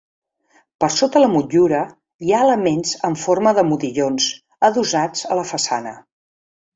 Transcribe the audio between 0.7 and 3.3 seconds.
Per sota la motllura hi ha elements en